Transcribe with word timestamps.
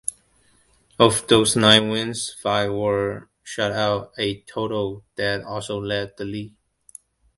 Of 0.97 1.27
those 1.27 1.55
nine 1.55 1.89
wins, 1.89 2.33
five 2.33 2.71
were 2.73 3.29
shutouts, 3.45 4.09
a 4.17 4.41
total 4.41 5.03
that 5.15 5.43
also 5.43 5.79
led 5.79 6.17
the 6.17 6.25
league. 6.25 6.55